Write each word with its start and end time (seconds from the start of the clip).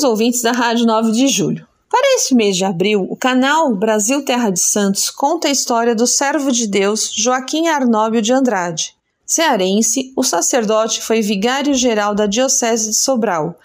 Caros 0.00 0.04
ouvintes 0.04 0.40
da 0.40 0.52
Rádio 0.52 0.86
9 0.86 1.12
de 1.12 1.28
Julho, 1.28 1.66
para 1.90 2.14
este 2.14 2.34
mês 2.34 2.56
de 2.56 2.64
abril, 2.64 3.06
o 3.10 3.16
canal 3.16 3.74
Brasil 3.76 4.24
Terra 4.24 4.48
de 4.48 4.58
Santos 4.58 5.10
conta 5.10 5.46
a 5.48 5.50
história 5.50 5.94
do 5.94 6.06
servo 6.06 6.50
de 6.50 6.66
Deus 6.66 7.12
Joaquim 7.14 7.68
Arnóbio 7.68 8.22
de 8.22 8.32
Andrade. 8.32 8.94
Cearense, 9.26 10.10
o 10.16 10.22
sacerdote 10.22 11.02
foi 11.02 11.20
vigário-geral 11.20 12.14
da 12.14 12.24
Diocese 12.24 12.90
de 12.90 12.96
Sobral 12.96 13.58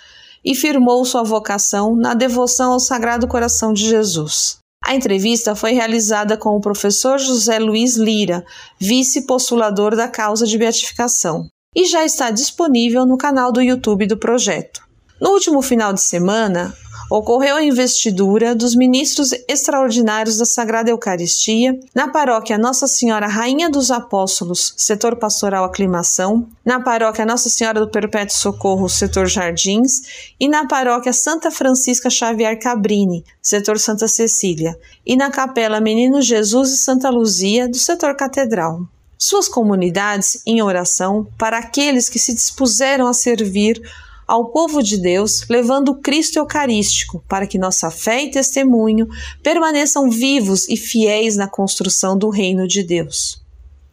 e 0.43 0.53
firmou 0.53 1.05
sua 1.05 1.23
vocação 1.23 1.95
na 1.95 2.13
devoção 2.13 2.73
ao 2.73 2.81
Sagrado 2.81 3.29
Coração 3.29 3.71
de 3.71 3.87
Jesus. 3.87 4.57
A 4.83 4.93
entrevista 4.93 5.55
foi 5.55 5.71
realizada 5.71 6.35
com 6.35 6.49
o 6.49 6.61
professor 6.61 7.17
José 7.17 7.59
Luiz 7.59 7.95
Lira, 7.95 8.45
vice-postulador 8.77 9.95
da 9.95 10.09
causa 10.09 10.45
de 10.45 10.57
beatificação, 10.57 11.47
e 11.73 11.85
já 11.85 12.03
está 12.03 12.29
disponível 12.29 13.05
no 13.05 13.17
canal 13.17 13.53
do 13.53 13.61
YouTube 13.61 14.05
do 14.05 14.17
projeto. 14.17 14.83
No 15.19 15.31
último 15.31 15.61
final 15.61 15.93
de 15.93 16.01
semana, 16.01 16.75
ocorreu 17.09 17.55
a 17.55 17.63
investidura 17.63 18.53
dos 18.53 18.75
ministros 18.75 19.31
extraordinários 19.47 20.37
da 20.37 20.45
Sagrada 20.45 20.89
Eucaristia 20.89 21.79
na 21.93 22.09
paróquia 22.09 22.57
Nossa 22.57 22.85
Senhora 22.85 23.25
Rainha 23.25 23.69
dos 23.69 23.91
Apóstolos, 23.91 24.73
setor 24.75 25.15
pastoral 25.15 25.63
Aclimação, 25.63 26.47
na 26.65 26.81
paróquia 26.81 27.25
Nossa 27.25 27.49
Senhora 27.49 27.79
do 27.79 27.89
Perpétuo 27.89 28.35
Socorro, 28.35 28.89
setor 28.89 29.27
Jardins, 29.27 30.33
e 30.37 30.49
na 30.49 30.67
paróquia 30.67 31.13
Santa 31.13 31.49
Francisca 31.49 32.09
Xavier 32.09 32.59
Cabrini, 32.59 33.23
setor 33.41 33.79
Santa 33.79 34.09
Cecília, 34.09 34.77
e 35.05 35.15
na 35.15 35.29
capela 35.29 35.79
Menino 35.79 36.21
Jesus 36.21 36.71
e 36.71 36.77
Santa 36.77 37.09
Luzia, 37.09 37.69
do 37.69 37.77
setor 37.77 38.15
Catedral. 38.15 38.81
Suas 39.17 39.47
comunidades 39.47 40.41
em 40.45 40.61
oração 40.61 41.25
para 41.37 41.57
aqueles 41.57 42.09
que 42.09 42.19
se 42.19 42.33
dispuseram 42.33 43.07
a 43.07 43.13
servir 43.13 43.81
ao 44.27 44.49
povo 44.49 44.81
de 44.81 44.97
Deus, 44.97 45.45
levando 45.49 45.89
o 45.89 46.01
Cristo 46.01 46.37
Eucarístico, 46.37 47.23
para 47.27 47.47
que 47.47 47.57
nossa 47.57 47.91
fé 47.91 48.23
e 48.23 48.31
testemunho 48.31 49.07
permaneçam 49.43 50.09
vivos 50.09 50.67
e 50.67 50.75
fiéis 50.77 51.35
na 51.35 51.47
construção 51.47 52.17
do 52.17 52.29
reino 52.29 52.67
de 52.67 52.83
Deus. 52.83 53.45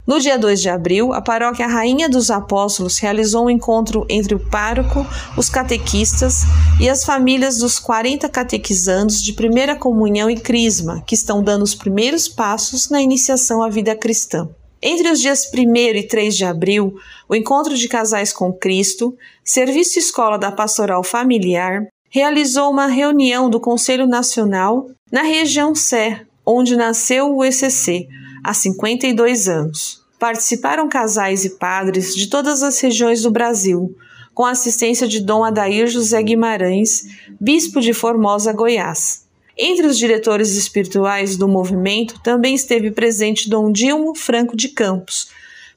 No 0.05 0.19
dia 0.19 0.37
2 0.37 0.61
de 0.61 0.69
abril, 0.69 1.13
a 1.13 1.21
paróquia 1.21 1.65
Rainha 1.65 2.09
dos 2.09 2.29
Apóstolos 2.29 2.99
realizou 2.99 3.45
um 3.45 3.49
encontro 3.49 4.05
entre 4.09 4.35
o 4.35 4.39
pároco, 4.39 5.05
os 5.37 5.49
catequistas 5.49 6.41
e 6.77 6.89
as 6.89 7.05
famílias 7.05 7.59
dos 7.59 7.79
40 7.79 8.27
catequizandos 8.27 9.21
de 9.21 9.31
primeira 9.31 9.77
comunhão 9.77 10.29
e 10.29 10.35
crisma, 10.35 11.01
que 11.07 11.15
estão 11.15 11.41
dando 11.41 11.63
os 11.63 11.73
primeiros 11.73 12.27
passos 12.27 12.89
na 12.89 13.01
iniciação 13.01 13.63
à 13.63 13.69
vida 13.69 13.95
cristã. 13.95 14.49
Entre 14.85 15.09
os 15.09 15.21
dias 15.21 15.49
1 15.49 15.75
e 15.95 16.03
3 16.03 16.35
de 16.35 16.43
abril, 16.43 16.95
o 17.29 17.33
Encontro 17.33 17.73
de 17.73 17.87
Casais 17.87 18.33
com 18.33 18.51
Cristo, 18.51 19.17
Serviço 19.41 19.97
Escola 19.97 20.37
da 20.37 20.51
Pastoral 20.51 21.01
Familiar, 21.05 21.87
realizou 22.09 22.69
uma 22.69 22.87
reunião 22.87 23.49
do 23.49 23.61
Conselho 23.61 24.05
Nacional 24.05 24.89
na 25.09 25.21
região 25.21 25.73
Sé, 25.73 26.25
onde 26.45 26.75
nasceu 26.75 27.33
o 27.33 27.45
ECC, 27.45 28.09
há 28.43 28.53
52 28.53 29.47
anos. 29.47 30.03
Participaram 30.19 30.89
casais 30.89 31.45
e 31.45 31.51
padres 31.51 32.13
de 32.13 32.27
todas 32.27 32.61
as 32.61 32.77
regiões 32.81 33.21
do 33.21 33.31
Brasil, 33.31 33.95
com 34.33 34.43
a 34.43 34.51
assistência 34.51 35.07
de 35.07 35.21
Dom 35.21 35.45
Adair 35.45 35.87
José 35.87 36.21
Guimarães, 36.21 37.05
bispo 37.39 37.79
de 37.79 37.93
Formosa, 37.93 38.51
Goiás. 38.51 39.22
Entre 39.57 39.85
os 39.85 39.99
diretores 39.99 40.55
espirituais 40.55 41.37
do 41.37 41.47
movimento 41.47 42.19
também 42.23 42.55
esteve 42.55 42.89
presente 42.89 43.49
Dom 43.49 43.71
Dilmo 43.71 44.15
Franco 44.15 44.57
de 44.57 44.69
Campos, 44.69 45.27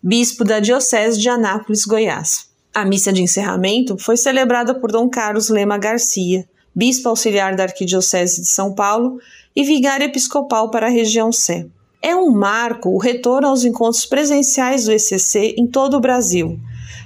bispo 0.02 0.44
da 0.44 0.60
Diocese 0.60 1.20
de 1.20 1.28
Anápolis, 1.28 1.84
Goiás. 1.84 2.47
A 2.74 2.86
missa 2.86 3.12
de 3.12 3.22
encerramento 3.22 3.98
foi 3.98 4.16
celebrada 4.16 4.74
por 4.74 4.91
Dom 4.91 5.10
Carlos 5.10 5.50
Lema 5.50 5.77
Garcia, 5.77 6.48
bispo 6.74 7.10
auxiliar 7.10 7.54
da 7.54 7.64
Arquidiocese 7.64 8.41
de 8.41 8.48
São 8.48 8.74
Paulo 8.74 9.19
e 9.54 9.62
vigário 9.62 10.06
episcopal 10.06 10.70
para 10.70 10.86
a 10.86 10.91
região 10.91 11.30
Sé. 11.30 11.66
É 12.00 12.16
um 12.16 12.30
marco 12.30 12.91
o 12.91 12.98
retorno 12.98 13.48
aos 13.48 13.64
encontros 13.64 14.06
presenciais 14.06 14.87
do 14.87 14.93
ECC 14.93 15.54
em 15.58 15.66
todo 15.66 15.98
o 15.98 16.00
Brasil, 16.00 16.58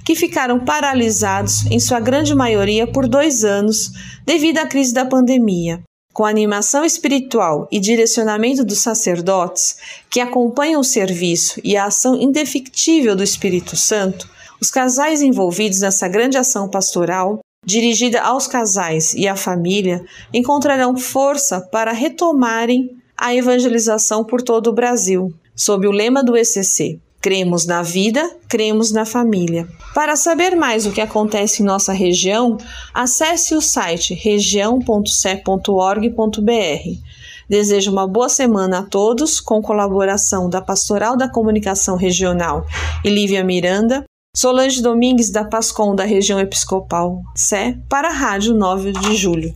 que 0.05 0.15
ficaram 0.15 0.61
paralisados, 0.61 1.67
em 1.67 1.81
sua 1.81 1.99
grande 1.99 2.35
maioria, 2.35 2.87
por 2.87 3.09
dois 3.09 3.45
anos 3.45 3.91
devido 4.25 4.59
à 4.59 4.67
crise 4.67 4.93
da 4.93 5.05
pandemia. 5.05 5.83
Com 6.13 6.25
a 6.25 6.29
animação 6.29 6.85
espiritual 6.85 7.69
e 7.71 7.79
direcionamento 7.79 8.65
dos 8.65 8.79
sacerdotes, 8.79 9.77
que 10.11 10.21
acompanham 10.21 10.81
o 10.81 10.85
serviço 10.85 11.61
e 11.63 11.77
a 11.77 11.85
ação 11.85 12.21
indefectível 12.21 13.15
do 13.15 13.23
Espírito 13.23 13.77
Santo, 13.77 14.29
os 14.61 14.71
casais 14.71 15.23
envolvidos 15.23 15.81
nessa 15.81 16.09
grande 16.09 16.37
ação 16.37 16.69
pastoral, 16.69 17.39
dirigida 17.65 18.21
aos 18.21 18.47
casais 18.47 19.15
e 19.15 19.29
à 19.29 19.37
família, 19.37 20.05
encontrarão 20.35 20.97
força 20.97 21.61
para 21.61 21.93
retomarem 21.93 22.91
a 23.17 23.35
evangelização 23.35 24.25
por 24.25 24.43
todo 24.43 24.69
o 24.69 24.75
Brasil, 24.75 25.33
sob 25.55 25.87
o 25.87 25.93
lema 25.93 26.25
do 26.25 26.37
ECC: 26.37 27.01
Cremos 27.21 27.67
na 27.67 27.83
vida, 27.83 28.29
cremos 28.49 28.91
na 28.91 29.05
família. 29.05 29.69
Para 29.95 30.17
saber 30.17 30.57
mais 30.57 30.87
o 30.87 30.93
que 30.93 31.01
acontece 31.01 31.63
em 31.63 31.67
nossa 31.67 31.93
região, 31.93 32.57
acesse 32.95 33.55
o 33.55 33.61
site 33.61 34.15
região.ce.org.br. 34.15 37.11
Desejo 37.49 37.91
uma 37.91 38.07
boa 38.07 38.29
semana 38.29 38.79
a 38.79 38.83
todos, 38.83 39.41
com 39.41 39.61
colaboração 39.61 40.49
da 40.49 40.63
Pastoral 40.63 41.17
da 41.17 41.29
Comunicação 41.29 41.97
Regional 41.97 42.65
e 43.05 43.11
Lívia 43.11 43.45
Miranda, 43.45 44.05
Solange 44.35 44.81
Domingues 44.81 45.31
da 45.31 45.45
Pascom 45.45 45.95
da 45.95 46.05
região 46.05 46.39
episcopal 46.39 47.21
Sé, 47.35 47.77
para 47.89 48.09
a 48.09 48.13
Rádio 48.13 48.55
9 48.55 48.93
de 48.93 49.17
Julho. 49.17 49.55